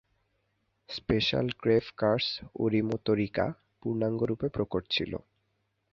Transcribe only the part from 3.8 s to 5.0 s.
পুর্ণাঙ্গরূপে প্রকাট